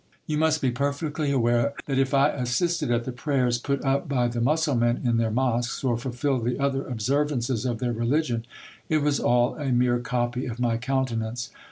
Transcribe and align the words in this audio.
You 0.25 0.35
must 0.39 0.63
be 0.63 0.71
perfectly 0.71 1.29
aware, 1.29 1.73
that 1.85 1.99
if 1.99 2.11
I 2.11 2.29
assisted 2.29 2.89
at 2.89 3.03
the 3.03 3.11
prayers 3.11 3.59
put 3.59 3.85
up 3.85 4.09
by 4.09 4.29
the 4.29 4.41
Mussulmen 4.41 5.01
in 5.03 5.17
their 5.17 5.29
mosques, 5.29 5.83
or 5.83 5.95
fulfilled 5.95 6.43
the 6.43 6.57
other 6.57 6.87
observances 6.87 7.65
of 7.65 7.77
their 7.77 7.93
religion, 7.93 8.45
it 8.89 9.03
was 9.03 9.19
all 9.19 9.53
a 9.57 9.71
mere 9.71 9.99
copy 9.99 10.47
of 10.47 10.59
my 10.59 10.77
countenance. 10.77 11.51